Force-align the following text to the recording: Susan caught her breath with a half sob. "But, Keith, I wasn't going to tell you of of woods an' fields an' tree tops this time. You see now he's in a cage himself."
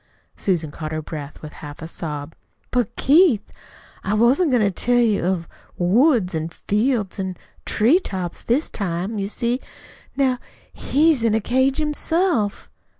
Susan 0.35 0.71
caught 0.71 0.91
her 0.91 0.99
breath 1.03 1.39
with 1.43 1.51
a 1.51 1.55
half 1.57 1.87
sob. 1.87 2.33
"But, 2.71 2.95
Keith, 2.95 3.51
I 4.03 4.15
wasn't 4.15 4.49
going 4.49 4.63
to 4.63 4.71
tell 4.71 4.95
you 4.97 5.23
of 5.23 5.37
of 5.43 5.47
woods 5.77 6.33
an' 6.33 6.49
fields 6.49 7.19
an' 7.19 7.37
tree 7.67 7.99
tops 7.99 8.41
this 8.41 8.67
time. 8.67 9.19
You 9.19 9.29
see 9.29 9.59
now 10.17 10.39
he's 10.73 11.21
in 11.21 11.35
a 11.35 11.39
cage 11.39 11.77
himself." 11.77 12.71